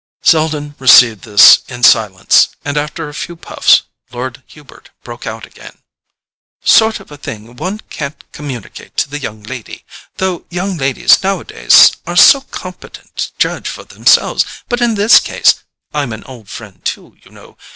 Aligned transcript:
Selden 0.23 0.73
received 0.79 1.25
this 1.25 1.59
in 1.67 1.83
silence, 1.83 2.49
and 2.65 2.75
after 2.75 3.07
a 3.07 3.13
few 3.13 3.35
puffs 3.35 3.83
Lord 4.11 4.41
Hubert 4.47 4.89
broke 5.03 5.27
out 5.27 5.45
again: 5.45 5.77
"Sort 6.63 6.99
of 6.99 7.09
thing 7.21 7.55
one 7.55 7.81
can't 7.91 8.23
communicate 8.31 8.97
to 8.97 9.07
the 9.11 9.19
young 9.19 9.43
lady—though 9.43 10.45
young 10.49 10.75
ladies 10.77 11.21
nowadays 11.21 11.91
are 12.07 12.15
so 12.17 12.41
competent 12.41 13.15
to 13.15 13.29
judge 13.37 13.69
for 13.69 13.83
themselves; 13.83 14.43
but 14.67 14.81
in 14.81 14.95
this 14.95 15.19
case—I'm 15.19 16.13
an 16.13 16.23
old 16.23 16.49
friend 16.49 16.83
too, 16.83 17.15
you 17.21 17.29
know 17.31 17.55